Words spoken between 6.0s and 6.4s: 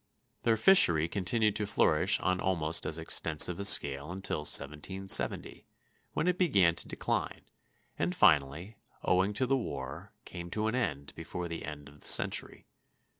when it